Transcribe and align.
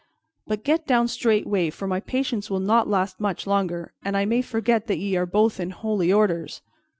But 0.47 0.63
get 0.63 0.87
down 0.87 1.07
straightway, 1.09 1.69
for 1.69 1.85
my 1.85 1.99
patience 1.99 2.49
will 2.49 2.59
not 2.59 2.89
last 2.89 3.19
much 3.19 3.45
longer, 3.45 3.93
and 4.03 4.17
I 4.17 4.25
may 4.25 4.41
forget 4.41 4.87
that 4.87 4.97
ye 4.97 5.15
are 5.15 5.27
both 5.27 5.59
in 5.59 5.69
holy 5.69 6.11
orders." 6.11 6.63